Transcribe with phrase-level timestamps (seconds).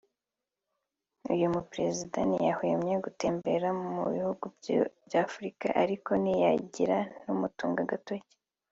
[1.33, 4.43] uyu muperezeida ntiyahwemye gutembera mu bihugu
[5.05, 8.33] by’Afurika ariko ntihagire n’umutunga agatoki